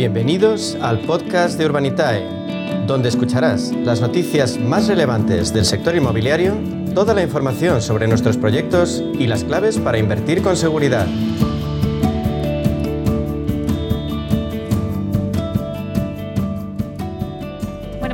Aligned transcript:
Bienvenidos 0.00 0.78
al 0.80 1.00
podcast 1.00 1.58
de 1.58 1.66
Urbanitae, 1.66 2.24
donde 2.86 3.10
escucharás 3.10 3.70
las 3.70 4.00
noticias 4.00 4.58
más 4.58 4.88
relevantes 4.88 5.52
del 5.52 5.66
sector 5.66 5.94
inmobiliario, 5.94 6.54
toda 6.94 7.12
la 7.12 7.22
información 7.22 7.82
sobre 7.82 8.08
nuestros 8.08 8.38
proyectos 8.38 9.04
y 9.18 9.26
las 9.26 9.44
claves 9.44 9.76
para 9.76 9.98
invertir 9.98 10.42
con 10.42 10.56
seguridad. 10.56 11.06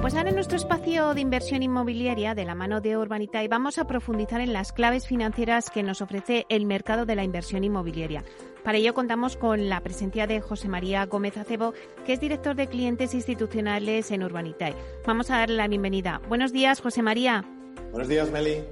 Pues 0.06 0.14
ahora 0.14 0.28
en 0.28 0.36
nuestro 0.36 0.56
espacio 0.56 1.14
de 1.14 1.20
inversión 1.20 1.64
inmobiliaria 1.64 2.36
de 2.36 2.44
la 2.44 2.54
mano 2.54 2.80
de 2.80 2.96
Urbanitae 2.96 3.48
vamos 3.48 3.76
a 3.78 3.88
profundizar 3.88 4.40
en 4.40 4.52
las 4.52 4.72
claves 4.72 5.04
financieras 5.04 5.68
que 5.68 5.82
nos 5.82 6.00
ofrece 6.00 6.46
el 6.48 6.64
mercado 6.64 7.06
de 7.06 7.16
la 7.16 7.24
inversión 7.24 7.64
inmobiliaria. 7.64 8.22
Para 8.66 8.78
ello 8.78 8.94
contamos 8.94 9.36
con 9.36 9.68
la 9.68 9.80
presencia 9.80 10.26
de 10.26 10.40
José 10.40 10.66
María 10.66 11.06
Gómez 11.06 11.36
Acebo, 11.36 11.72
que 12.04 12.14
es 12.14 12.18
director 12.18 12.56
de 12.56 12.66
clientes 12.66 13.14
institucionales 13.14 14.10
en 14.10 14.24
Urbanitae. 14.24 14.74
Vamos 15.06 15.30
a 15.30 15.38
darle 15.38 15.54
la 15.54 15.68
bienvenida. 15.68 16.20
Buenos 16.28 16.52
días, 16.52 16.80
José 16.80 17.00
María. 17.00 17.44
Buenos 17.92 18.08
días, 18.08 18.28
Meli. 18.32 18.64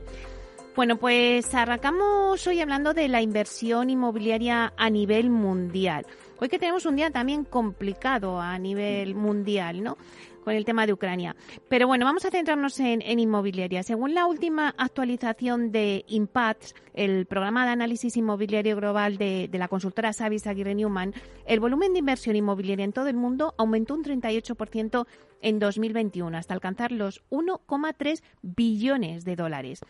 Bueno, 0.74 0.96
pues 0.96 1.54
arrancamos 1.54 2.44
hoy 2.48 2.60
hablando 2.60 2.92
de 2.92 3.06
la 3.06 3.22
inversión 3.22 3.88
inmobiliaria 3.88 4.72
a 4.76 4.90
nivel 4.90 5.30
mundial. 5.30 6.04
Hoy 6.40 6.48
que 6.48 6.58
tenemos 6.58 6.86
un 6.86 6.96
día 6.96 7.12
también 7.12 7.44
complicado 7.44 8.40
a 8.40 8.58
nivel 8.58 9.14
mundial, 9.14 9.84
¿no? 9.84 9.96
Con 10.44 10.54
el 10.54 10.64
tema 10.64 10.86
de 10.86 10.92
Ucrania. 10.92 11.34
Pero 11.68 11.86
bueno, 11.86 12.04
vamos 12.04 12.24
a 12.24 12.30
centrarnos 12.30 12.78
en, 12.80 13.02
inmobiliaria. 13.18 13.82
Según 13.82 14.14
la 14.14 14.26
última 14.26 14.74
actualización 14.76 15.72
de 15.72 16.04
Impact, 16.06 16.76
el 16.92 17.26
programa 17.26 17.64
de 17.64 17.72
análisis 17.72 18.16
inmobiliario 18.16 18.76
global 18.76 19.16
de, 19.16 19.48
la 19.52 19.68
consultora 19.68 20.12
Savis 20.12 20.46
Aguirre 20.46 20.74
Newman, 20.74 21.14
el 21.46 21.60
volumen 21.60 21.92
de 21.92 22.00
inversión 22.00 22.36
inmobiliaria 22.36 22.84
en 22.84 22.92
todo 22.92 23.08
el 23.08 23.16
mundo 23.16 23.54
aumentó 23.56 23.94
un 23.94 24.04
38% 24.04 25.06
en 25.40 25.58
2021 25.58 26.36
hasta 26.36 26.54
alcanzar 26.54 26.90
los 26.90 27.22
1,3 27.30 28.22
billones 28.42 29.24
de 29.24 29.36
dólares. 29.36 29.80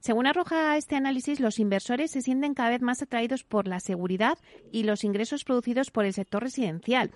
Según 0.00 0.26
arroja 0.26 0.76
este 0.76 0.96
análisis, 0.96 1.40
los 1.40 1.58
inversores 1.58 2.10
se 2.10 2.22
sienten 2.22 2.54
cada 2.54 2.70
vez 2.70 2.82
más 2.82 3.00
atraídos 3.02 3.44
por 3.44 3.68
la 3.68 3.80
seguridad 3.80 4.38
y 4.72 4.82
los 4.82 5.04
ingresos 5.04 5.44
producidos 5.44 5.90
por 5.90 6.04
el 6.04 6.12
sector 6.12 6.42
residencial 6.42 7.12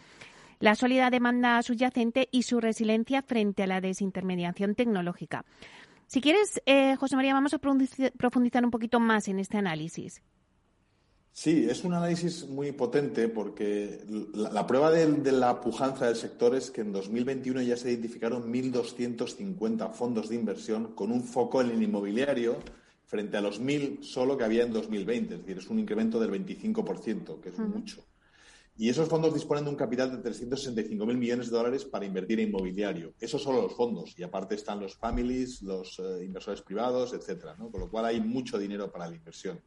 la 0.60 0.74
sólida 0.74 1.10
demanda 1.10 1.62
subyacente 1.62 2.28
y 2.30 2.42
su 2.42 2.60
resiliencia 2.60 3.22
frente 3.22 3.62
a 3.62 3.66
la 3.66 3.80
desintermediación 3.80 4.74
tecnológica. 4.74 5.44
Si 6.06 6.20
quieres, 6.20 6.62
eh, 6.64 6.96
José 6.96 7.16
María, 7.16 7.34
vamos 7.34 7.54
a 7.54 7.58
profundizar 7.58 8.64
un 8.64 8.70
poquito 8.70 8.98
más 8.98 9.28
en 9.28 9.38
este 9.38 9.58
análisis. 9.58 10.22
Sí, 11.32 11.68
es 11.70 11.84
un 11.84 11.94
análisis 11.94 12.48
muy 12.48 12.72
potente 12.72 13.28
porque 13.28 14.04
la, 14.34 14.66
prueba 14.66 14.90
de, 14.90 15.30
la 15.30 15.60
pujanza 15.60 16.06
del 16.06 16.16
sector 16.16 16.56
es 16.56 16.72
que 16.72 16.80
en 16.80 16.92
2021 16.92 17.62
ya 17.62 17.76
se 17.76 17.90
identificaron 17.90 18.52
1.250 18.52 19.92
fondos 19.92 20.30
de 20.30 20.34
inversión 20.34 20.94
con 20.94 21.12
un 21.12 21.22
foco 21.22 21.60
en 21.60 21.70
el 21.70 21.80
inmobiliario 21.80 22.56
frente 23.04 23.36
a 23.36 23.40
los 23.40 23.62
1.000 23.62 24.02
solo 24.02 24.36
que 24.36 24.44
había 24.44 24.64
en 24.64 24.72
2020. 24.72 25.34
Es 25.34 25.40
decir, 25.42 25.58
es 25.58 25.68
un 25.68 25.78
incremento 25.78 26.18
del 26.18 26.32
25%, 26.32 27.40
que 27.40 27.50
es 27.50 27.58
mucho. 27.60 28.02
Y 28.80 28.88
esos 28.88 29.08
fondos 29.08 29.34
disponen 29.34 29.64
de 29.64 29.70
un 29.70 29.76
capital 29.76 30.10
de 30.10 30.30
365.000 30.30 31.16
millones 31.16 31.50
de 31.50 31.56
dólares 31.56 31.84
para 31.84 32.06
invertir 32.06 32.38
en 32.38 32.50
inmobiliario. 32.50 33.12
Esos 33.18 33.42
son 33.42 33.56
los 33.56 33.74
fondos. 33.74 34.14
Y 34.16 34.22
aparte 34.22 34.54
están 34.54 34.78
los 34.78 34.94
families, 34.94 35.60
los 35.62 35.98
eh, 35.98 36.24
inversores 36.24 36.62
privados, 36.62 37.12
etcétera. 37.12 37.56
Con 37.56 37.80
lo 37.80 37.90
cual 37.90 38.04
hay 38.04 38.20
mucho 38.20 38.56
dinero 38.56 38.92
para 38.92 39.08
la 39.08 39.16
inversión. 39.16 39.60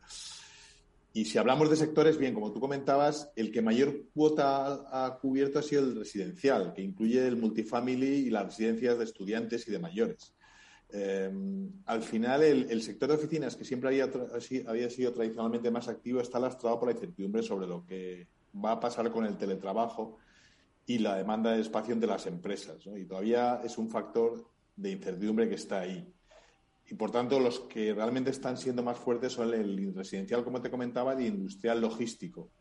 Y 1.11 1.25
si 1.25 1.37
hablamos 1.37 1.69
de 1.69 1.75
sectores, 1.75 2.17
bien, 2.17 2.33
como 2.33 2.53
tú 2.53 2.61
comentabas, 2.61 3.29
el 3.35 3.51
que 3.51 3.61
mayor 3.61 4.05
cuota 4.13 4.87
ha 4.89 5.19
cubierto 5.19 5.59
ha 5.59 5.63
sido 5.63 5.81
el 5.81 5.93
residencial, 5.93 6.71
que 6.73 6.81
incluye 6.81 7.27
el 7.27 7.35
multifamily 7.35 8.27
y 8.27 8.29
las 8.29 8.45
residencias 8.45 8.97
de 8.97 9.03
estudiantes 9.03 9.67
y 9.67 9.71
de 9.71 9.79
mayores. 9.79 10.33
Em, 10.89 11.69
al 11.85 12.01
final, 12.01 12.43
el, 12.43 12.81
sector 12.81 13.09
de 13.09 13.15
oficinas, 13.15 13.57
que 13.57 13.65
siempre 13.65 13.89
había, 13.89 14.09
había 14.67 14.89
sido 14.89 15.11
tradicionalmente 15.11 15.69
más 15.69 15.89
activo, 15.89 16.21
está 16.21 16.39
lastrado 16.39 16.79
por 16.79 16.87
la 16.87 16.93
incertidumbre 16.93 17.43
sobre 17.43 17.67
lo 17.67 17.85
que 17.85 18.27
va 18.53 18.73
a 18.73 18.79
pasar 18.79 19.11
con 19.11 19.25
el 19.25 19.37
teletrabajo 19.37 20.17
y 20.85 20.99
la 20.99 21.15
demanda 21.15 21.51
de 21.51 21.61
espacio 21.61 21.95
de 21.95 22.07
las 22.07 22.25
empresas. 22.25 22.85
Y 22.85 23.05
todavía 23.05 23.61
es 23.63 23.77
un 23.77 23.89
factor 23.89 24.45
de 24.75 24.91
incertidumbre 24.91 25.47
que 25.47 25.55
está 25.55 25.81
ahí. 25.81 26.13
Y 26.89 26.95
por 26.95 27.11
tanto, 27.11 27.39
los 27.39 27.61
que 27.61 27.93
realmente 27.93 28.31
están 28.31 28.57
siendo 28.57 28.83
más 28.83 28.97
fuertes 28.97 29.33
son 29.33 29.53
el 29.53 29.93
residencial, 29.95 30.43
como 30.43 30.61
te 30.61 30.69
comentaba, 30.69 31.19
y 31.21 31.27
industrial 31.27 31.79
logístico. 31.79 32.51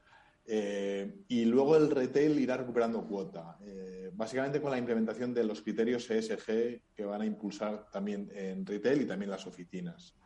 Eh, 0.47 1.23
y 1.29 1.45
luego 1.45 1.77
el 1.77 1.91
retail 1.91 2.39
irá 2.39 2.57
recuperando 2.57 3.07
cuota, 3.07 3.59
eh, 3.65 4.11
básicamente 4.13 4.61
con 4.61 4.71
la 4.71 4.79
implementación 4.79 5.33
de 5.33 5.45
los 5.45 5.63
criterios 5.63 6.11
ESG 6.11 6.83
que 6.95 7.05
van 7.05 7.23
a 7.23 7.27
impulsar 7.27 7.89
también 7.91 8.31
en 8.35 8.67
retail 8.67 9.03
y 9.03 9.07
también 9.07 9.31
las 9.31 9.47
oficinas. 9.47 10.17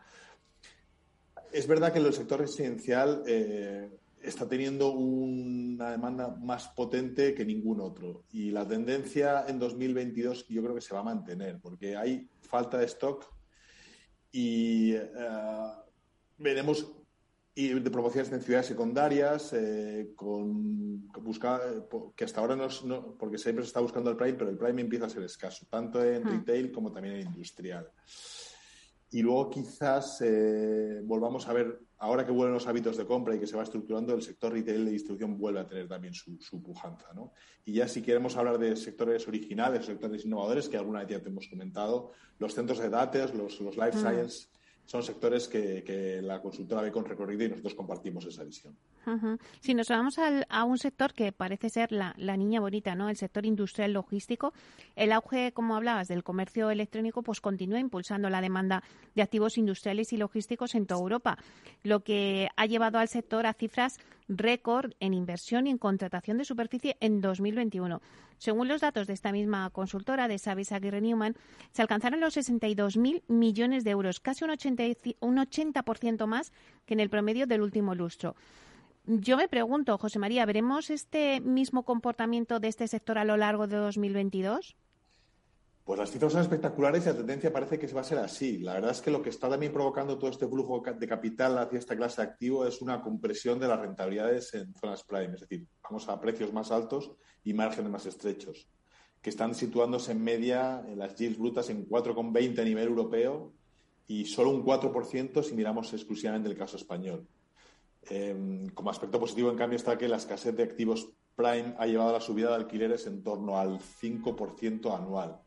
Es 1.52 1.66
verdad 1.66 1.92
que 1.92 1.98
en 1.98 2.06
el 2.06 2.14
sector 2.14 2.40
residencial 2.40 3.22
eh, 3.26 3.90
está 4.24 4.48
teniendo 4.48 4.92
una 4.92 5.90
demanda 5.90 6.36
más 6.40 6.68
potente 6.68 7.34
que 7.34 7.44
ningún 7.44 7.80
otro. 7.80 8.24
Y 8.32 8.50
la 8.50 8.66
tendencia 8.66 9.44
en 9.46 9.58
2022 9.58 10.48
yo 10.48 10.62
creo 10.62 10.74
que 10.74 10.80
se 10.80 10.94
va 10.94 11.00
a 11.00 11.04
mantener, 11.04 11.60
porque 11.60 11.96
hay 11.96 12.28
falta 12.40 12.78
de 12.78 12.86
stock 12.86 13.26
y 14.32 14.92
eh, 14.94 15.08
veremos 16.38 16.86
y 17.56 17.68
de 17.68 17.90
promociones 17.90 18.32
en 18.32 18.42
ciudades 18.42 18.66
secundarias, 18.66 19.52
eh, 19.52 20.12
con, 20.16 21.06
buscar, 21.22 21.86
que 22.16 22.24
hasta 22.24 22.40
ahora 22.40 22.56
no, 22.56 23.16
porque 23.16 23.38
siempre 23.38 23.64
se 23.64 23.68
está 23.68 23.78
buscando 23.78 24.10
el 24.10 24.16
prime, 24.16 24.34
pero 24.34 24.50
el 24.50 24.58
prime 24.58 24.82
empieza 24.82 25.06
a 25.06 25.10
ser 25.10 25.22
escaso, 25.22 25.64
tanto 25.70 26.02
en 26.02 26.24
hmm. 26.24 26.28
retail 26.28 26.72
como 26.72 26.90
también 26.90 27.14
en 27.14 27.28
industrial. 27.28 27.88
Y 29.14 29.22
luego 29.22 29.48
quizás 29.48 30.20
eh, 30.22 31.00
volvamos 31.04 31.46
a 31.46 31.52
ver, 31.52 31.78
ahora 31.98 32.26
que 32.26 32.32
vuelven 32.32 32.54
los 32.54 32.66
hábitos 32.66 32.96
de 32.96 33.06
compra 33.06 33.36
y 33.36 33.38
que 33.38 33.46
se 33.46 33.56
va 33.56 33.62
estructurando, 33.62 34.12
el 34.12 34.22
sector 34.22 34.52
retail 34.52 34.84
de 34.84 34.90
distribución 34.90 35.38
vuelve 35.38 35.60
a 35.60 35.66
tener 35.68 35.86
también 35.86 36.12
su, 36.14 36.60
pujanza. 36.60 37.14
¿no? 37.14 37.32
Y 37.64 37.74
ya 37.74 37.86
si 37.86 38.02
queremos 38.02 38.36
hablar 38.36 38.58
de 38.58 38.74
sectores 38.74 39.28
originales, 39.28 39.86
sectores 39.86 40.24
innovadores, 40.24 40.68
que 40.68 40.78
alguna 40.78 40.98
vez 40.98 41.10
ya 41.10 41.22
te 41.22 41.28
hemos 41.28 41.46
comentado, 41.46 42.10
los 42.40 42.54
centros 42.54 42.80
de 42.80 42.90
datos, 42.90 43.32
los, 43.34 43.60
los 43.60 43.76
life 43.76 43.96
mm. 43.96 44.00
science, 44.00 44.48
son 44.84 45.04
sectores 45.04 45.46
que, 45.46 46.20
la 46.20 46.42
consultora 46.42 46.82
ve 46.82 46.90
con 46.90 47.04
recorrido 47.04 47.44
y 47.44 47.50
nosotros 47.50 47.74
compartimos 47.74 48.26
esa 48.26 48.42
visión. 48.42 48.76
Si 49.60 49.74
nos 49.74 49.88
vamos 49.88 50.16
a 50.18 50.64
un 50.64 50.78
sector 50.78 51.12
que 51.12 51.32
parece 51.32 51.70
ser 51.70 51.92
la, 51.92 52.14
niña 52.36 52.60
bonita, 52.60 52.94
¿no? 52.94 53.08
El 53.08 53.16
sector 53.16 53.46
industrial 53.46 53.92
logístico, 53.92 54.52
el 54.96 55.12
auge, 55.12 55.52
como 55.52 55.76
hablabas, 55.76 56.08
del 56.08 56.24
comercio 56.24 56.70
electrónico, 56.70 57.22
pues 57.22 57.40
continúa 57.40 57.78
impulsando 57.78 58.30
la 58.30 58.40
demanda 58.40 58.82
de 59.14 59.22
activos 59.22 59.58
industriales 59.58 60.12
y 60.12 60.16
logísticos 60.16 60.74
en 60.74 60.86
toda 60.86 61.00
Europa, 61.00 61.38
lo 61.82 62.00
que 62.00 62.48
ha 62.56 62.66
llevado 62.66 62.98
al 62.98 63.08
sector 63.08 63.46
a 63.46 63.52
cifras 63.52 63.98
récord 64.28 64.92
en 65.00 65.14
inversión 65.14 65.66
y 65.66 65.70
en 65.70 65.78
contratación 65.78 66.38
de 66.38 66.44
superficie 66.44 66.96
en 67.00 67.20
2021. 67.20 68.00
Según 68.38 68.68
los 68.68 68.80
datos 68.80 69.06
de 69.06 69.12
esta 69.12 69.32
misma 69.32 69.70
consultora 69.70 70.28
de 70.28 70.38
Savis 70.38 70.72
Aguirre 70.72 71.00
Newman, 71.00 71.34
se 71.72 71.82
alcanzaron 71.82 72.20
los 72.20 72.36
62.000 72.36 73.22
millones 73.28 73.84
de 73.84 73.90
euros, 73.90 74.20
casi 74.20 74.44
un 74.44 74.50
80%, 74.50 75.16
un 75.20 75.38
80 75.38 76.26
más 76.26 76.52
que 76.86 76.94
en 76.94 77.00
el 77.00 77.10
promedio 77.10 77.46
del 77.46 77.62
último 77.62 77.94
lustro. 77.94 78.34
Yo 79.06 79.36
me 79.36 79.48
pregunto, 79.48 79.98
José 79.98 80.18
María, 80.18 80.46
¿veremos 80.46 80.88
este 80.88 81.42
mismo 81.42 81.82
comportamiento 81.82 82.58
de 82.58 82.68
este 82.68 82.88
sector 82.88 83.18
a 83.18 83.24
lo 83.24 83.36
largo 83.36 83.66
de 83.66 83.76
2022? 83.76 84.76
Pues 85.84 85.98
las 85.98 86.10
cifras 86.10 86.32
son 86.32 86.40
espectaculares 86.40 87.04
y 87.04 87.08
la 87.10 87.16
tendencia 87.16 87.52
parece 87.52 87.78
que 87.78 87.86
va 87.88 88.00
a 88.00 88.04
ser 88.04 88.16
así. 88.16 88.60
La 88.60 88.72
verdad 88.72 88.92
es 88.92 89.02
que 89.02 89.10
lo 89.10 89.20
que 89.20 89.28
está 89.28 89.50
también 89.50 89.74
provocando 89.74 90.16
todo 90.16 90.30
este 90.30 90.48
flujo 90.48 90.82
de 90.98 91.06
capital 91.06 91.58
hacia 91.58 91.78
esta 91.78 91.94
clase 91.94 92.22
de 92.22 92.28
activo 92.28 92.66
es 92.66 92.80
una 92.80 93.02
compresión 93.02 93.58
de 93.58 93.68
las 93.68 93.78
rentabilidades 93.78 94.54
en 94.54 94.72
zonas 94.74 95.04
prime, 95.04 95.34
es 95.34 95.42
decir, 95.42 95.66
vamos 95.82 96.08
a 96.08 96.18
precios 96.18 96.54
más 96.54 96.70
altos 96.70 97.12
y 97.44 97.52
márgenes 97.52 97.90
más 97.90 98.06
estrechos, 98.06 98.66
que 99.20 99.28
están 99.28 99.54
situándose 99.54 100.12
en 100.12 100.24
media 100.24 100.82
en 100.88 100.98
las 100.98 101.14
yields 101.16 101.38
brutas 101.38 101.68
en 101.68 101.86
4,20 101.86 102.58
a 102.58 102.64
nivel 102.64 102.88
europeo 102.88 103.52
y 104.06 104.24
solo 104.24 104.48
un 104.48 104.64
4% 104.64 105.42
si 105.42 105.54
miramos 105.54 105.92
exclusivamente 105.92 106.48
el 106.48 106.56
caso 106.56 106.78
español. 106.78 107.28
Em, 108.10 108.68
como 108.70 108.90
aspecto 108.90 109.18
positivo, 109.18 109.50
en 109.50 109.56
cambio, 109.56 109.76
está 109.76 109.96
que 109.96 110.08
la 110.08 110.16
escasez 110.16 110.54
de 110.56 110.62
activos 110.62 111.10
prime 111.34 111.74
ha 111.78 111.86
llevado 111.86 112.10
a 112.10 112.14
la 112.14 112.20
subida 112.20 112.50
de 112.50 112.56
alquileres 112.56 113.06
en 113.06 113.22
torno 113.22 113.58
al 113.58 113.80
5% 113.80 114.94
anual. 114.94 115.40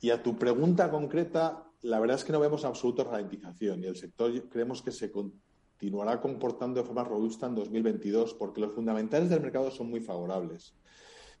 Y 0.00 0.10
a 0.10 0.22
tu 0.22 0.36
pregunta 0.36 0.90
concreta, 0.90 1.66
la 1.82 1.98
verdad 1.98 2.16
es 2.16 2.24
que 2.24 2.32
no 2.32 2.40
vemos 2.40 2.64
absoluta 2.64 3.04
ralentización 3.04 3.82
y 3.82 3.86
el 3.86 3.96
sector 3.96 4.48
creemos 4.48 4.82
que 4.82 4.92
se 4.92 5.10
continuará 5.10 6.20
comportando 6.20 6.80
de 6.80 6.86
forma 6.86 7.04
robusta 7.04 7.46
en 7.46 7.54
2022 7.54 8.34
porque 8.34 8.60
los 8.60 8.72
fundamentales 8.72 9.30
del 9.30 9.40
mercado 9.40 9.70
son 9.70 9.90
muy 9.90 10.00
favorables. 10.00 10.74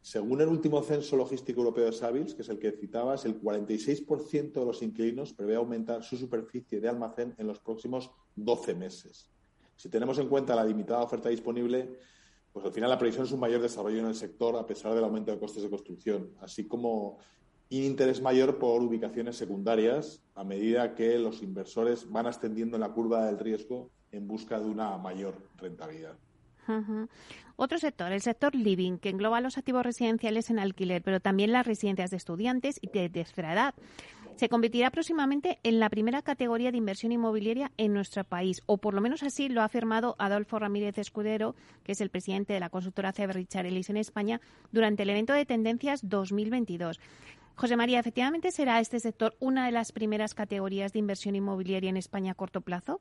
Según 0.02 0.42
el 0.42 0.48
último 0.48 0.82
censo 0.82 1.16
logístico 1.16 1.60
europeo 1.60 1.86
de 1.86 1.92
Savills, 1.92 2.34
que 2.34 2.42
es 2.42 2.48
el 2.50 2.58
que 2.58 2.72
citabas, 2.72 3.24
el 3.24 3.40
46% 3.40 4.52
de 4.52 4.66
los 4.66 4.82
inquilinos 4.82 5.32
prevé 5.32 5.56
aumentar 5.56 6.02
su 6.02 6.18
superficie 6.18 6.78
de 6.78 6.90
almacén 6.90 7.34
en 7.38 7.46
los 7.46 7.58
próximos 7.58 8.10
12 8.36 8.74
meses. 8.74 9.33
Si 9.76 9.88
tenemos 9.88 10.18
en 10.18 10.28
cuenta 10.28 10.54
la 10.54 10.64
limitada 10.64 11.02
oferta 11.02 11.28
disponible, 11.28 11.98
pues 12.52 12.64
al 12.64 12.72
final 12.72 12.90
la 12.90 12.98
previsión 12.98 13.24
es 13.24 13.32
un 13.32 13.40
mayor 13.40 13.60
desarrollo 13.60 13.98
en 13.98 14.06
el 14.06 14.14
sector 14.14 14.56
a 14.56 14.66
pesar 14.66 14.94
del 14.94 15.04
aumento 15.04 15.32
de 15.32 15.38
costes 15.38 15.62
de 15.62 15.70
construcción, 15.70 16.30
así 16.40 16.66
como 16.68 17.18
un 17.70 17.82
interés 17.82 18.22
mayor 18.22 18.58
por 18.58 18.80
ubicaciones 18.82 19.36
secundarias 19.36 20.22
a 20.34 20.44
medida 20.44 20.94
que 20.94 21.18
los 21.18 21.42
inversores 21.42 22.08
van 22.08 22.26
ascendiendo 22.26 22.76
en 22.76 22.82
la 22.82 22.92
curva 22.92 23.26
del 23.26 23.38
riesgo 23.38 23.90
en 24.12 24.28
busca 24.28 24.60
de 24.60 24.66
una 24.66 24.96
mayor 24.98 25.34
rentabilidad. 25.56 26.16
Otro 27.56 27.78
sector, 27.78 28.10
el 28.12 28.22
sector 28.22 28.54
living, 28.54 28.98
que 28.98 29.10
engloba 29.10 29.40
los 29.40 29.58
activos 29.58 29.84
residenciales 29.84 30.50
en 30.50 30.58
alquiler, 30.58 31.02
pero 31.02 31.20
también 31.20 31.52
las 31.52 31.66
residencias 31.66 32.10
de 32.10 32.16
estudiantes 32.16 32.78
y 32.80 32.88
de 32.88 33.08
tercera 33.10 33.52
edad. 33.52 33.74
Se 34.36 34.48
convertirá 34.48 34.90
próximamente 34.90 35.60
en 35.62 35.78
la 35.78 35.88
primera 35.88 36.20
categoría 36.20 36.72
de 36.72 36.78
inversión 36.78 37.12
inmobiliaria 37.12 37.70
en 37.76 37.92
nuestro 37.92 38.24
país, 38.24 38.62
o 38.66 38.78
por 38.78 38.92
lo 38.92 39.00
menos 39.00 39.22
así 39.22 39.48
lo 39.48 39.60
ha 39.60 39.66
afirmado 39.66 40.16
Adolfo 40.18 40.58
Ramírez 40.58 40.98
Escudero, 40.98 41.54
que 41.84 41.92
es 41.92 42.00
el 42.00 42.10
presidente 42.10 42.52
de 42.52 42.58
la 42.58 42.68
consultora 42.68 43.12
CB 43.12 43.32
Richard 43.32 43.66
en 43.66 43.96
España, 43.96 44.40
durante 44.72 45.04
el 45.04 45.10
evento 45.10 45.32
de 45.32 45.46
Tendencias 45.46 46.00
2022. 46.08 46.98
José 47.54 47.76
María, 47.76 48.00
¿efectivamente 48.00 48.50
será 48.50 48.80
este 48.80 48.98
sector 48.98 49.36
una 49.38 49.66
de 49.66 49.72
las 49.72 49.92
primeras 49.92 50.34
categorías 50.34 50.92
de 50.92 50.98
inversión 50.98 51.36
inmobiliaria 51.36 51.90
en 51.90 51.96
España 51.96 52.32
a 52.32 52.34
corto 52.34 52.60
plazo? 52.60 53.00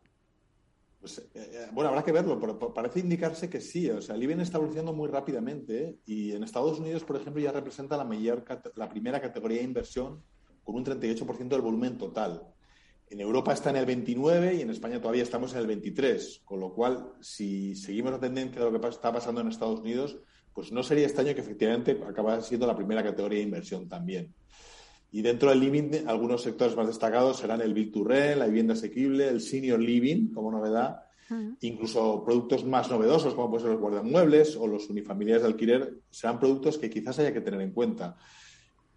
Pues, 1.00 1.18
eh, 1.18 1.30
eh, 1.34 1.68
bueno, 1.74 1.90
habrá 1.90 2.04
que 2.04 2.12
verlo, 2.12 2.40
pero 2.40 2.60
parece 2.74 3.00
indicarse 3.00 3.50
que 3.50 3.60
sí. 3.60 3.90
O 3.90 4.02
sea, 4.04 4.14
el 4.14 4.22
IBEN 4.22 4.42
está 4.42 4.58
evolucionando 4.58 4.94
muy 4.94 5.10
rápidamente 5.10 5.98
y 6.06 6.34
en 6.34 6.44
Estados 6.44 6.80
Unidos, 6.80 7.04
por 7.04 7.16
ejemplo, 7.16 7.42
ya 7.42 7.52
representa 7.52 7.98
la, 7.98 8.04
mayor, 8.04 8.46
la 8.76 8.88
primera 8.88 9.20
categoría 9.20 9.58
de 9.58 9.64
inversión 9.64 10.22
con 10.64 10.76
un 10.76 10.86
38% 10.86 11.48
del 11.48 11.62
volumen 11.62 11.98
total. 11.98 12.44
En 13.10 13.20
Europa 13.20 13.54
está 13.54 13.70
en 13.70 13.76
el 13.76 13.86
29 13.86 14.56
y 14.56 14.62
en 14.62 14.70
España 14.70 15.00
todavía 15.00 15.24
estamos 15.24 15.54
en 15.54 15.60
el 15.60 15.68
23, 15.68 16.42
con 16.46 16.60
lo 16.60 16.74
cual, 16.74 17.14
si 17.22 17.76
seguimos 17.76 18.12
la 18.12 18.20
tendencia 18.20 18.64
de 18.64 18.72
lo 18.72 18.82
que 18.82 18.88
está 18.88 19.12
pasando 19.12 19.42
en 19.42 19.50
Estados 19.50 19.82
Unidos, 19.82 20.18
pues 20.54 20.72
no 20.72 20.84
sería 20.84 21.06
extraño 21.06 21.34
que 21.36 21.42
efectivamente 21.42 22.00
acabara 22.08 22.42
siendo 22.42 22.66
la 22.66 22.76
primera 22.76 23.04
categoría 23.04 23.40
de 23.40 23.46
inversión 23.46 23.88
también. 23.88 24.34
Y 25.12 25.22
dentro 25.22 25.50
del 25.50 25.60
living, 25.60 26.08
algunos 26.08 26.42
sectores 26.42 26.76
más 26.76 26.88
destacados 26.88 27.38
serán 27.38 27.62
el 27.62 27.74
Build 27.74 27.94
to 27.94 28.04
Rent, 28.04 28.40
la 28.40 28.48
vivienda 28.48 28.74
asequible, 28.74 29.28
el 29.28 29.42
Senior 29.42 29.80
Living 29.80 30.32
como 30.34 30.52
novedad, 30.52 31.04
incluso 31.62 32.24
productos 32.24 32.66
más 32.66 32.90
novedosos 32.90 33.34
como 33.34 33.50
pueden 33.50 33.64
ser 33.64 33.72
los 33.74 33.82
guardamuebles 33.82 34.56
o 34.56 34.68
los 34.68 34.90
unifamiliares 34.90 35.44
de 35.44 35.50
alquiler, 35.50 36.00
serán 36.10 36.40
productos 36.40 36.80
que 36.80 36.90
quizás 36.90 37.20
haya 37.20 37.34
que 37.34 37.42
tener 37.42 37.62
en 37.62 37.72
cuenta. 37.72 38.18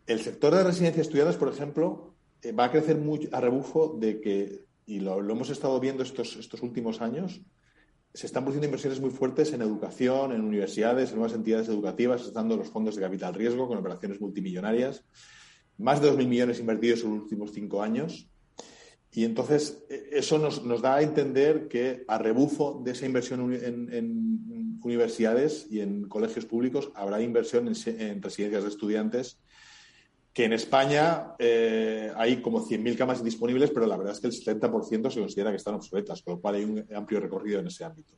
El 0.07 0.21
sector 0.21 0.55
de 0.55 0.63
residencias 0.63 1.07
estudiadas, 1.07 1.37
por 1.37 1.49
ejemplo, 1.49 2.15
eh, 2.43 2.53
va 2.53 2.67
a 2.67 2.71
crecer 2.71 2.97
muy 2.97 3.29
a 3.33 3.41
rebufo 3.41 3.97
de 3.99 4.21
que, 4.21 4.65
y 4.87 5.01
lo, 5.01 5.19
hemos 5.19 5.51
estado 5.51 5.81
viendo 5.81 6.05
estos, 6.05 6.37
estos 6.37 6.63
últimos 6.63 7.01
años, 7.01 7.41
se 8.15 8.27
están 8.27 8.45
produciendo 8.45 8.67
inversiones 8.67 9.01
muy 9.01 9.11
fuertes 9.11 9.53
en 9.53 9.63
educación, 9.63 10.33
en 10.33 10.41
universidades, 10.43 11.11
en 11.11 11.17
nuevas 11.17 11.35
entidades 11.35 11.69
educativas, 11.69 12.23
estando 12.23 12.57
los 12.57 12.69
fondos 12.69 12.95
de 12.95 13.03
capital 13.03 13.35
riesgo 13.35 13.67
con 13.67 13.79
operaciones 13.79 14.21
multimillonarias. 14.21 15.05
Más 15.77 16.01
de 16.01 16.11
2.000 16.11 16.27
millones 16.27 16.61
invertidos 16.61 17.03
en 17.03 17.11
los 17.11 17.23
últimos 17.23 17.53
cinco 17.53 17.83
años. 17.83 18.31
Y 19.11 19.25
entonces 19.25 19.85
e, 19.91 20.11
eso 20.13 20.39
nos, 20.39 20.81
da 20.81 20.97
a 20.97 21.03
entender 21.03 21.69
que 21.69 22.05
a 22.07 22.17
rebufo 22.17 22.81
de 22.83 22.93
esa 22.93 23.07
inversión 23.07 23.53
en, 23.53 24.81
universidades 24.83 25.67
y 25.69 25.81
en 25.81 26.09
colegios 26.09 26.47
públicos 26.47 26.93
habrá 26.95 27.21
inversión 27.21 27.67
en 27.67 28.23
residencias 28.23 28.63
de 28.63 28.69
estudiantes 28.69 29.41
que 30.37 30.45
en 30.45 30.53
España 30.53 31.29
eh, 31.39 32.13
hay 32.15 32.43
como 32.43 32.61
100.000 32.61 32.95
camas 32.95 33.25
disponibles, 33.25 33.71
pero 33.71 33.87
la 33.87 33.97
verdad 33.97 34.13
es 34.13 34.21
que 34.21 34.27
el 34.27 34.35
70% 34.35 35.11
se 35.11 35.21
considera 35.21 35.49
que 35.49 35.57
están 35.57 35.77
obsoletas, 35.77 36.21
con 36.21 36.35
lo 36.35 36.41
cual 36.43 36.57
hay 36.57 36.65
un 36.65 36.85
amplio 36.95 37.21
recorrido 37.21 37.61
en 37.61 37.69
ese 37.69 37.87
ámbito. 37.87 38.13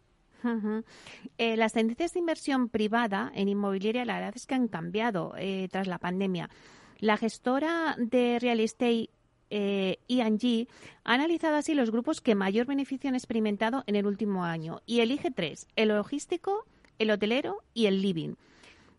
Eh, 1.39 1.57
las 1.57 1.75
tendencias 1.75 2.15
de 2.15 2.19
inversión 2.19 2.71
privada 2.71 3.31
en 3.37 3.49
inmobiliaria, 3.49 4.05
la 4.05 4.17
verdad 4.17 4.33
es 4.35 4.47
que 4.47 4.57
han 4.57 4.67
cambiado 4.67 5.35
eh, 5.39 5.69
tras 5.71 5.87
la 5.87 5.99
pandemia. 5.99 6.51
La 6.99 7.19
gestora 7.19 7.95
de 7.97 8.41
real 8.41 8.59
estate 8.59 9.11
eh, 9.51 9.99
ING 10.09 10.67
ha 11.05 11.15
analizado 11.15 11.55
así 11.55 11.75
los 11.75 11.93
grupos 11.93 12.21
que 12.21 12.35
mayor 12.35 12.67
beneficio 12.67 13.09
han 13.09 13.15
experimentado 13.15 13.85
en 13.87 13.95
el 13.95 14.07
último 14.07 14.45
año 14.45 14.81
y 14.87 15.03
elige 15.03 15.31
tres: 15.31 15.69
el 15.77 15.91
logístico, 15.91 16.65
el 16.99 17.13
hotelero 17.13 17.63
y 17.75 17.87
el 17.87 18.03
living. 18.03 18.35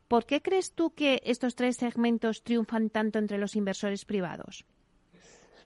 ¿Por 0.09 0.25
qué 0.25 0.41
crees 0.41 0.73
tú 0.73 0.95
que 0.95 1.21
estos 1.23 1.53
tres 1.53 1.77
segmentos 1.77 2.41
triunfan 2.41 2.89
tanto 2.89 3.19
entre 3.19 3.37
los 3.37 3.55
inversores 3.55 4.05
privados? 4.05 4.65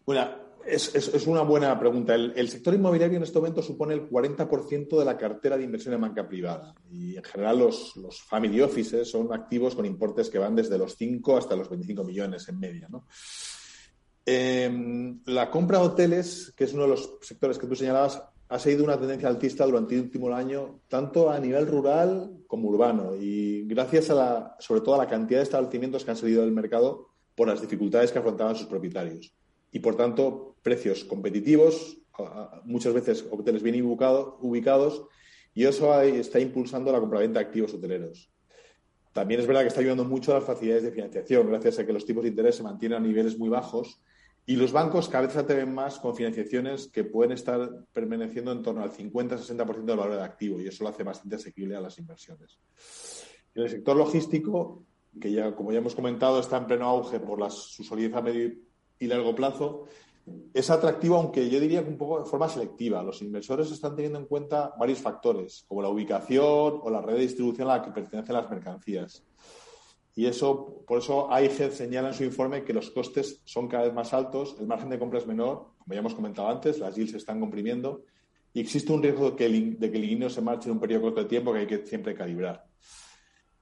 Bueno, 0.05 0.29
es, 0.65 1.25
una 1.27 1.43
buena 1.43 1.79
pregunta. 1.79 2.13
El, 2.13 2.49
sector 2.49 2.73
inmobiliario 2.73 3.15
en 3.15 3.23
este 3.23 3.39
momento 3.39 3.61
supone 3.61 3.93
el 3.93 4.09
40% 4.09 4.99
de 4.99 5.05
la 5.05 5.17
cartera 5.17 5.57
de 5.57 5.63
inversión 5.63 5.93
en 5.93 6.01
banca 6.01 6.27
privada. 6.27 6.75
Y 6.91 7.15
en 7.15 7.23
general 7.23 7.57
los, 7.57 7.93
family 8.27 8.59
offices 8.59 9.09
son 9.09 9.33
activos 9.33 9.75
con 9.75 9.85
importes 9.85 10.29
que 10.29 10.39
van 10.39 10.57
desde 10.57 10.77
los 10.77 10.97
5 10.97 11.37
hasta 11.37 11.55
los 11.55 11.69
25 11.69 12.03
millones 12.03 12.45
en 12.49 12.59
media. 12.59 12.89
Em, 14.25 15.21
la 15.25 15.49
compra 15.49 15.79
de 15.79 15.85
hoteles, 15.85 16.53
que 16.57 16.65
es 16.65 16.73
uno 16.73 16.83
de 16.83 16.89
los 16.89 17.17
sectores 17.21 17.57
que 17.57 17.67
tú 17.67 17.77
señalabas, 17.77 18.21
ha 18.53 18.59
seguido 18.59 18.83
una 18.83 18.99
tendencia 18.99 19.27
altista 19.27 19.65
durante 19.65 19.95
el 19.95 20.01
último 20.01 20.31
año, 20.31 20.81
tanto 20.87 21.31
a 21.31 21.39
nivel 21.39 21.65
rural 21.65 22.37
como 22.45 22.69
urbano, 22.69 23.15
y 23.15 23.63
gracias 23.65 24.11
a 24.11 24.13
la, 24.13 24.55
sobre 24.59 24.81
todo 24.81 24.93
a 24.93 24.99
la 24.99 25.07
cantidad 25.07 25.39
de 25.39 25.43
establecimientos 25.43 26.05
que 26.05 26.11
han 26.11 26.17
salido 26.17 26.43
del 26.43 26.51
mercado 26.51 27.07
por 27.33 27.47
las 27.47 27.61
dificultades 27.61 28.11
que 28.11 28.19
afrontaban 28.19 28.55
sus 28.55 28.67
propietarios. 28.67 29.35
Y 29.71 29.79
por 29.79 29.95
tanto, 29.95 30.55
precios 30.61 31.03
competitivos, 31.03 31.97
muchas 32.63 32.93
veces 32.93 33.25
hoteles 33.31 33.63
bien 33.63 33.83
ubicados, 33.83 35.07
y 35.55 35.65
eso 35.65 35.99
está 36.01 36.39
impulsando 36.39 36.91
la 36.91 36.99
compraventa 36.99 37.39
de 37.39 37.45
activos 37.47 37.73
hoteleros. 37.73 38.31
También 39.13 39.39
es 39.39 39.47
verdad 39.47 39.61
que 39.61 39.69
está 39.69 39.79
ayudando 39.79 40.05
mucho 40.05 40.31
a 40.31 40.35
las 40.35 40.43
facilidades 40.43 40.83
de 40.83 40.91
financiación, 40.91 41.47
gracias 41.47 41.79
a 41.79 41.87
que 41.87 41.93
los 41.93 42.05
tipos 42.05 42.21
de 42.21 42.29
interés 42.29 42.57
se 42.57 42.61
mantienen 42.61 42.99
a 42.99 43.01
niveles 43.01 43.35
muy 43.35 43.49
bajos 43.49 43.99
y 44.45 44.55
los 44.55 44.71
bancos 44.71 45.07
cada 45.07 45.23
vez 45.23 45.33
se 45.33 45.39
atreven 45.39 45.73
más 45.73 45.99
con 45.99 46.15
financiaciones 46.15 46.87
que 46.87 47.05
pueden 47.05 47.31
estar 47.31 47.85
permaneciendo 47.93 48.51
en 48.51 48.61
torno 48.61 48.83
al 48.83 48.91
50-60% 48.91 49.85
del 49.85 49.97
valor 49.97 50.17
de 50.17 50.23
activo 50.23 50.59
y 50.59 50.67
eso 50.67 50.83
lo 50.83 50.89
hace 50.89 51.03
bastante 51.03 51.37
asequible 51.37 51.75
a 51.75 51.81
las 51.81 51.97
inversiones. 51.97 52.59
En 53.55 53.63
el 53.63 53.69
sector 53.69 53.95
logístico, 53.95 54.83
que 55.19 55.31
ya, 55.31 55.55
como 55.55 55.71
ya 55.71 55.77
hemos 55.77 55.95
comentado, 55.95 56.39
está 56.39 56.57
en 56.57 56.67
pleno 56.67 56.85
auge 56.85 57.19
por 57.19 57.49
su 57.51 57.83
solidez 57.83 58.13
a 58.15 58.21
medio 58.21 58.51
y 58.99 59.07
largo 59.07 59.33
plazo, 59.33 59.85
es 60.53 60.69
atractivo, 60.69 61.17
aunque 61.17 61.49
yo 61.49 61.59
diría 61.59 61.83
que 61.83 61.89
un 61.89 61.97
poco 61.97 62.19
de 62.19 62.25
forma 62.25 62.47
selectiva. 62.47 63.03
Los 63.03 63.21
inversores 63.21 63.71
están 63.71 63.95
teniendo 63.95 64.19
en 64.19 64.25
cuenta 64.25 64.73
varios 64.79 64.99
factores, 64.99 65.65
como 65.67 65.81
la 65.81 65.89
ubicación 65.89 66.79
o 66.81 66.89
la 66.89 67.01
red 67.01 67.15
de 67.15 67.21
distribución 67.21 67.69
a 67.69 67.77
la 67.77 67.83
que 67.83 67.91
pertenecen 67.91 68.35
las 68.35 68.49
mercancías. 68.49 69.23
Y 70.15 70.27
eso, 70.27 70.83
por 70.87 70.99
eso 70.99 71.31
AIG 71.31 71.71
señala 71.71 72.09
en 72.09 72.13
su 72.13 72.23
informe 72.23 72.63
que 72.63 72.73
los 72.73 72.91
costes 72.91 73.41
son 73.45 73.67
cada 73.67 73.85
vez 73.85 73.93
más 73.93 74.13
altos, 74.13 74.55
el 74.59 74.67
margen 74.67 74.89
de 74.89 74.99
compra 74.99 75.19
es 75.19 75.25
menor, 75.25 75.71
como 75.79 75.93
ya 75.93 75.99
hemos 75.99 76.13
comentado 76.13 76.49
antes, 76.49 76.79
las 76.79 76.95
yields 76.95 77.11
se 77.11 77.17
están 77.17 77.39
comprimiendo 77.39 78.03
y 78.53 78.59
existe 78.59 78.93
un 78.93 79.01
riesgo 79.01 79.31
de 79.31 79.35
que 79.35 79.45
el, 79.45 79.79
de 79.79 80.29
se 80.29 80.41
marche 80.41 80.69
en 80.69 80.73
un 80.73 80.79
periodo 80.79 81.03
corto 81.03 81.23
de 81.23 81.29
tiempo 81.29 81.51
que 81.51 81.59
hay 81.59 81.67
que 81.67 81.85
siempre 81.85 82.13
calibrar. 82.13 82.63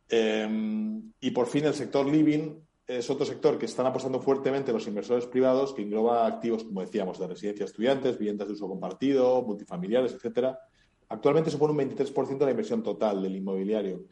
Em, 0.10 1.14
y 1.22 1.32
por 1.32 1.48
fin, 1.48 1.64
el 1.64 1.74
sector 1.74 2.06
living 2.06 2.60
es 2.86 3.10
otro 3.10 3.26
sector 3.26 3.58
que 3.58 3.68
están 3.68 3.86
apostando 3.86 4.20
fuertemente 4.20 4.74
los 4.74 4.86
inversores 4.88 5.26
privados, 5.28 5.74
que 5.74 5.84
engloba 5.84 6.28
activos, 6.28 6.66
como 6.66 6.82
decíamos, 6.82 7.18
de 7.18 7.28
residencia 7.28 7.64
de 7.64 7.70
estudiantes, 7.70 8.18
viviendas 8.18 8.50
de 8.50 8.54
uso 8.56 8.68
compartido, 8.68 9.42
multifamiliares, 9.44 10.14
etcétera. 10.14 10.60
Actualmente 11.08 11.50
supone 11.50 11.72
un 11.72 11.80
23% 11.80 12.38
de 12.38 12.46
la 12.46 12.52
inversión 12.52 12.84
total 12.84 13.22
del 13.22 13.38
inmobiliario 13.38 14.04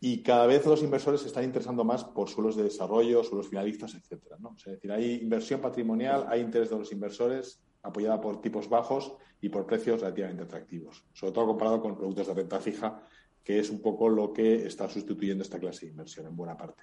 y 0.00 0.22
cada 0.22 0.46
vez 0.46 0.64
los 0.66 0.82
inversores 0.82 1.22
se 1.22 1.26
están 1.26 1.44
interesando 1.44 1.84
más 1.84 2.04
por 2.04 2.28
suelos 2.28 2.56
de 2.56 2.64
desarrollo, 2.64 3.24
suelos 3.24 3.48
finalistas, 3.48 3.94
etcétera. 3.94 4.36
¿no? 4.38 4.54
es 4.56 4.64
decir, 4.64 4.92
hay 4.92 5.14
inversión 5.16 5.60
patrimonial, 5.60 6.26
hay 6.28 6.40
interés 6.40 6.70
de 6.70 6.78
los 6.78 6.92
inversores 6.92 7.60
apoyada 7.82 8.20
por 8.20 8.40
tipos 8.40 8.68
bajos 8.68 9.12
y 9.40 9.48
por 9.48 9.66
precios 9.66 10.00
relativamente 10.00 10.44
atractivos, 10.44 11.04
sobre 11.12 11.32
todo 11.32 11.46
comparado 11.46 11.80
con 11.80 11.96
productos 11.96 12.28
de 12.28 12.34
renta 12.34 12.60
fija, 12.60 13.02
que 13.42 13.58
es 13.58 13.70
un 13.70 13.80
poco 13.80 14.08
lo 14.08 14.32
que 14.32 14.66
está 14.66 14.88
sustituyendo 14.88 15.42
esta 15.42 15.58
clase 15.58 15.86
de 15.86 15.92
inversión 15.92 16.26
en 16.26 16.36
buena 16.36 16.56
parte. 16.56 16.82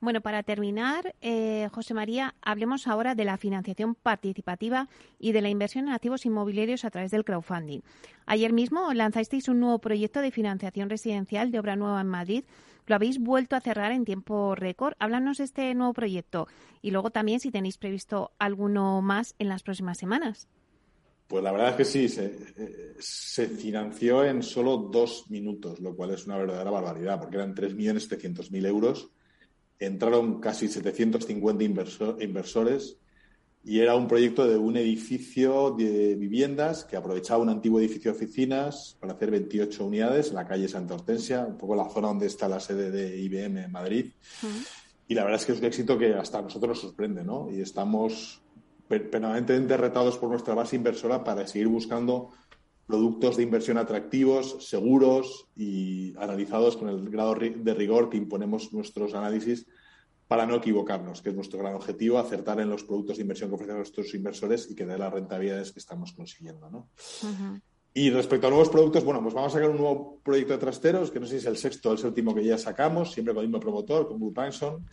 Bueno, 0.00 0.20
para 0.20 0.42
terminar, 0.42 1.14
eh, 1.20 1.68
José 1.72 1.94
María, 1.94 2.34
hablemos 2.42 2.86
ahora 2.86 3.14
de 3.14 3.24
la 3.24 3.36
financiación 3.36 3.94
participativa 3.94 4.88
y 5.18 5.32
de 5.32 5.42
la 5.42 5.48
inversión 5.48 5.88
en 5.88 5.94
activos 5.94 6.24
inmobiliarios 6.26 6.84
a 6.84 6.90
través 6.90 7.10
del 7.10 7.24
crowdfunding. 7.24 7.80
Ayer 8.26 8.52
mismo 8.52 8.92
lanzasteis 8.94 9.48
un 9.48 9.60
nuevo 9.60 9.78
proyecto 9.78 10.20
de 10.20 10.30
financiación 10.30 10.88
residencial 10.88 11.50
de 11.50 11.58
obra 11.58 11.76
nueva 11.76 12.00
en 12.00 12.08
Madrid. 12.08 12.44
Lo 12.86 12.94
habéis 12.94 13.18
vuelto 13.18 13.56
a 13.56 13.60
cerrar 13.60 13.92
en 13.92 14.04
tiempo 14.04 14.54
récord. 14.54 14.94
Háblanos 14.98 15.38
de 15.38 15.44
este 15.44 15.74
nuevo 15.74 15.92
proyecto 15.92 16.48
y 16.82 16.90
luego 16.90 17.10
también 17.10 17.40
si 17.40 17.50
tenéis 17.50 17.78
previsto 17.78 18.32
alguno 18.38 19.02
más 19.02 19.34
en 19.38 19.48
las 19.48 19.62
próximas 19.62 19.98
semanas. 19.98 20.48
Pues 21.30 21.44
la 21.44 21.52
verdad 21.52 21.70
es 21.70 21.76
que 21.76 21.84
sí, 21.84 22.08
se, 22.08 22.32
se, 22.98 23.46
financió 23.46 24.24
en 24.24 24.42
solo 24.42 24.76
dos 24.76 25.30
minutos, 25.30 25.78
lo 25.78 25.94
cual 25.94 26.10
es 26.10 26.26
una 26.26 26.36
verdadera 26.36 26.72
barbaridad, 26.72 27.20
porque 27.20 27.36
eran 27.36 27.54
3.700.000 27.54 28.66
euros. 28.66 29.10
Entraron 29.78 30.40
casi 30.40 30.66
750 30.66 31.62
inversores 32.24 32.96
y 33.62 33.78
era 33.78 33.94
un 33.94 34.08
proyecto 34.08 34.44
de 34.44 34.56
un 34.56 34.76
edificio 34.76 35.70
de 35.70 36.16
viviendas 36.16 36.84
que 36.84 36.96
aprovechaba 36.96 37.44
un 37.44 37.50
antiguo 37.50 37.78
edificio 37.78 38.10
de 38.10 38.16
oficinas 38.16 38.96
para 38.98 39.12
hacer 39.12 39.30
28 39.30 39.86
unidades 39.86 40.30
en 40.30 40.34
la 40.34 40.48
calle 40.48 40.66
Santa 40.66 40.94
Hortensia, 40.94 41.46
un 41.46 41.56
poco 41.56 41.76
la 41.76 41.88
zona 41.90 42.08
donde 42.08 42.26
está 42.26 42.48
la 42.48 42.58
sede 42.58 42.90
de 42.90 43.16
IBM 43.16 43.66
en 43.66 43.70
Madrid. 43.70 44.06
Y 45.06 45.14
la 45.14 45.22
verdad 45.22 45.38
es 45.38 45.46
que 45.46 45.52
es 45.52 45.60
un 45.60 45.64
éxito 45.66 45.96
que 45.96 46.12
hasta 46.12 46.38
a 46.38 46.42
nosotros 46.42 46.70
nos 46.70 46.80
sorprende, 46.80 47.22
¿no? 47.22 47.48
Y 47.52 47.60
estamos 47.60 48.42
permanentemente 48.98 49.76
retados 49.76 50.18
por 50.18 50.30
nuestra 50.30 50.54
base 50.54 50.76
inversora 50.76 51.22
para 51.22 51.46
seguir 51.46 51.68
buscando 51.68 52.30
productos 52.86 53.36
de 53.36 53.44
inversión 53.44 53.78
atractivos, 53.78 54.66
seguros 54.68 55.46
y 55.54 56.12
analizados 56.18 56.76
con 56.76 56.88
el 56.88 57.08
grado 57.08 57.36
de 57.36 57.74
rigor 57.74 58.10
que 58.10 58.16
imponemos 58.16 58.72
nuestros 58.72 59.14
análisis 59.14 59.66
para 60.26 60.44
no 60.44 60.56
equivocarnos, 60.56 61.22
que 61.22 61.30
es 61.30 61.34
nuestro 61.34 61.60
gran 61.60 61.74
objetivo, 61.74 62.18
acertar 62.18 62.60
en 62.60 62.68
los 62.68 62.82
productos 62.82 63.16
de 63.16 63.22
inversión 63.22 63.48
que 63.48 63.54
ofrecen 63.54 63.76
nuestros 63.76 64.12
inversores 64.14 64.68
y 64.70 64.74
que 64.74 64.86
dé 64.86 64.98
las 64.98 65.12
rentabilidades 65.12 65.72
que 65.72 65.78
estamos 65.78 66.12
consiguiendo. 66.12 66.68
¿no? 66.68 66.88
Y 67.94 68.10
respecto 68.10 68.48
a 68.48 68.50
nuevos 68.50 68.68
productos, 68.68 69.04
bueno, 69.04 69.22
pues 69.22 69.34
vamos 69.34 69.52
a 69.52 69.54
sacar 69.54 69.70
un 69.70 69.78
nuevo 69.78 70.20
proyecto 70.22 70.52
de 70.52 70.58
trasteros, 70.58 71.10
que 71.10 71.20
no 71.20 71.26
sé 71.26 71.32
si 71.32 71.38
es 71.38 71.46
el 71.46 71.56
sexto 71.56 71.90
o 71.90 71.92
el 71.92 71.98
séptimo 71.98 72.34
que 72.34 72.44
ya 72.44 72.58
sacamos, 72.58 73.12
siempre 73.12 73.34
con 73.34 73.42
el 73.42 73.48
mismo 73.48 73.60
promotor, 73.60 74.08
con 74.08 74.18
Blue 74.18 74.32
Panson. 74.32 74.84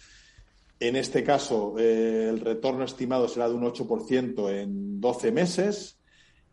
En 0.79 0.95
este 0.95 1.23
caso, 1.23 1.75
eh, 1.79 2.27
el 2.29 2.39
retorno 2.39 2.83
estimado 2.83 3.27
será 3.27 3.49
de 3.49 3.55
un 3.55 3.63
8% 3.63 4.49
en 4.51 5.01
12 5.01 5.31
meses. 5.31 5.99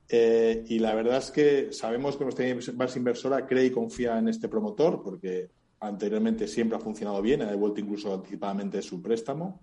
Eh, 0.09 0.65
y 0.69 0.79
la 0.79 0.95
verdad 0.95 1.19
es 1.19 1.31
que 1.31 1.73
sabemos 1.73 2.17
que 2.17 2.25
nuestra 2.25 2.47
base 2.75 2.99
inversora 2.99 3.47
cree 3.47 3.67
y 3.67 3.71
confía 3.71 4.19
en 4.19 4.29
este 4.29 4.49
promotor, 4.49 5.03
porque 5.03 5.51
anteriormente 5.81 6.47
siempre 6.47 6.77
ha 6.77 6.81
funcionado 6.81 7.21
bien, 7.21 7.43
ha 7.43 7.51
devuelto 7.51 7.81
incluso 7.81 8.15
anticipadamente 8.15 8.81
su 8.83 9.03
préstamo, 9.03 9.63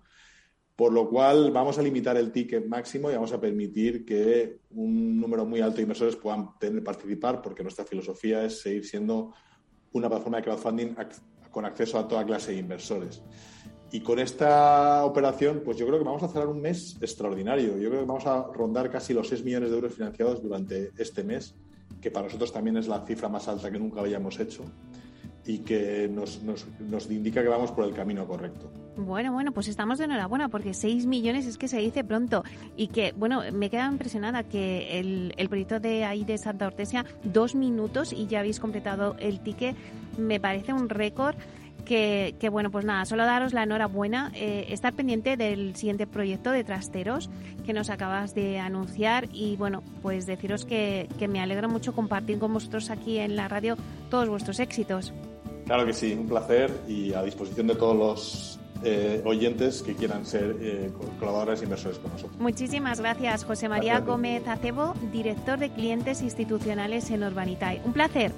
por 0.76 0.92
lo 0.94 1.10
cual 1.10 1.52
vamos 1.52 1.78
a 1.78 1.82
limitar 1.82 2.18
el 2.18 2.32
ticket 2.32 2.66
máximo 2.66 3.10
y 3.10 3.16
vamos 3.16 3.34
a 3.34 3.40
permitir 3.40 4.06
que 4.06 4.62
un 4.72 5.20
número 5.20 5.46
muy 5.46 5.62
alto 5.62 5.78
de 5.78 5.84
inversores 5.84 6.16
puedan 6.16 6.58
tener, 6.60 6.84
participar, 6.84 7.42
porque 7.42 7.64
nuestra 7.64 7.86
filosofía 7.86 8.44
es 8.44 8.62
seguir 8.62 8.86
siendo 8.86 9.34
una 9.94 10.08
plataforma 10.08 10.38
de 10.38 10.44
crowdfunding 10.44 10.96
con 11.52 11.66
acceso 11.66 12.00
a 12.00 12.08
toda 12.08 12.26
clase 12.26 12.54
de 12.54 12.60
inversores. 12.60 13.22
Y 13.92 14.00
con 14.00 14.20
esta 14.20 15.04
operación, 15.04 15.62
pues 15.66 15.78
yo 15.78 15.86
creo 15.86 16.00
que 16.00 16.06
vamos 16.06 16.24
a 16.24 16.30
cerrar 16.30 16.48
un 16.48 16.62
mes 16.62 16.98
extraordinario. 17.02 17.78
Yo 17.78 17.90
creo 17.90 18.02
que 18.02 18.08
vamos 18.08 18.26
a 18.26 18.48
rondar 18.54 18.90
casi 18.90 19.14
los 19.14 19.28
6 19.28 19.44
millones 19.44 19.70
de 19.70 19.76
euros 19.76 19.94
financiados 19.94 20.42
durante 20.42 20.92
este 20.98 21.26
mes, 21.26 21.56
que 22.00 22.10
para 22.10 22.28
nosotros 22.28 22.54
también 22.54 22.78
es 22.78 22.88
la 22.88 23.06
cifra 23.06 23.28
más 23.28 23.50
alta 23.50 23.70
que 23.70 23.78
nunca 23.78 24.00
habíamos 24.00 24.40
hecho 24.40 24.64
y 25.46 25.60
que 25.60 26.08
nos, 26.08 26.42
nos, 26.44 27.10
indica 27.10 27.42
que 27.42 27.50
vamos 27.50 27.72
por 27.72 27.86
el 27.86 27.94
camino 27.94 28.28
correcto. 28.28 28.72
Bueno, 28.96 29.34
bueno, 29.34 29.52
pues 29.52 29.68
estamos 29.68 29.98
de 29.98 30.06
enhorabuena 30.06 30.50
porque 30.50 30.74
6 30.74 31.06
millones 31.08 31.48
es 31.48 31.58
que 31.58 31.68
se 31.68 31.80
dice 31.80 32.04
pronto 32.04 32.44
y 32.78 32.88
que, 32.88 33.14
bueno, 33.14 33.42
me 33.52 33.70
queda 33.70 33.90
impresionada 33.92 34.44
que 34.44 35.00
el, 35.00 35.34
el 35.38 35.50
proyecto 35.50 35.80
de 35.80 36.06
ahí 36.06 36.24
de 36.24 36.38
Santa 36.38 36.68
Ortesia, 36.68 37.06
dos 37.24 37.56
minutos 37.56 38.14
y 38.14 38.28
ya 38.28 38.40
habéis 38.40 38.60
completado 38.60 39.16
el 39.20 39.42
ticket, 39.42 39.76
me 40.18 40.40
parece 40.40 40.74
un 40.74 40.90
récord. 40.90 41.36
Que, 41.86 42.36
que, 42.40 42.50
bueno, 42.50 42.72
pues 42.72 42.86
nada, 42.86 43.06
solo 43.06 43.26
daros 43.26 43.54
la 43.54 43.64
enhorabuena, 43.64 44.32
eh, 44.36 44.68
estar 44.70 44.94
pendiente 44.94 45.36
del 45.36 45.76
siguiente 45.76 46.08
proyecto 46.08 46.52
de 46.52 46.64
Trasteros 46.64 47.30
que 47.66 47.74
nos 47.74 47.90
acabas 47.90 48.34
de 48.34 48.60
anunciar 48.60 49.28
y 49.34 49.56
bueno, 49.58 49.84
pues 50.02 50.26
deciros 50.26 50.66
que, 50.66 51.10
que 51.20 51.28
me 51.28 51.42
alegra 51.42 51.68
mucho 51.68 51.94
compartir 51.94 52.40
con 52.40 52.54
vosotros 52.54 52.90
aquí 52.90 53.18
en 53.18 53.36
la 53.36 53.48
radio 53.48 53.78
todos 54.10 54.30
vuestros 54.30 54.60
éxitos. 54.60 55.14
Claro 55.66 55.86
que 55.86 55.94
sí, 55.94 56.14
un 56.14 56.28
placer 56.28 56.72
y 56.88 57.14
a 57.14 57.24
disposición 57.24 57.68
de 57.68 57.76
todos 57.76 57.96
los 57.96 58.60
eh, 58.84 59.22
oyentes 59.26 59.84
que 59.84 59.96
quieran 59.96 60.26
ser 60.26 60.56
eh, 60.60 60.92
colaboradores 61.20 61.62
e 61.62 61.66
inversores 61.66 62.00
con 62.00 62.12
nosotros. 62.12 62.40
Muchísimas 62.40 63.00
gracias, 63.00 63.44
José 63.44 63.70
María 63.70 64.00
Gómez 64.00 64.48
Acebo, 64.48 64.96
director 65.12 65.60
de 65.60 65.70
clientes 65.70 66.22
institucionales 66.22 67.10
en 67.12 67.24
Urbanitae. 67.24 67.82
Un 67.86 67.94
placer. 67.94 68.32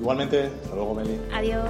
Igualmente, 0.00 0.50
hasta 0.64 0.74
luego, 0.74 0.94
Meli. 0.94 1.20
Adiós. 1.32 1.68